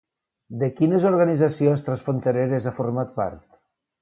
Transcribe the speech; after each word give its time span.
De 0.61 0.69
quines 0.79 1.05
organitzacions 1.09 1.85
transfrontereres 1.89 2.67
ha 2.67 2.75
format 2.81 3.15
part? 3.21 3.41